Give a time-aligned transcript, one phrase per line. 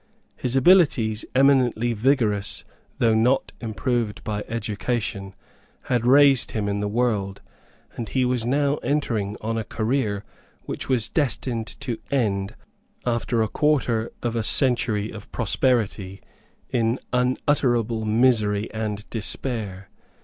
[0.35, 2.65] His abilities, eminently vigorous
[2.97, 5.35] though not improved by education,
[5.83, 7.39] had raised him in the world;
[7.95, 10.25] and he was now entering on a career
[10.63, 12.55] which was destined to end,
[13.05, 16.19] after a quarter of a century of prosperity,
[16.71, 19.89] in unutterable misery and despair.